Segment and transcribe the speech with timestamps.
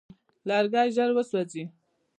[0.47, 1.63] لرګی ژر وسوځي.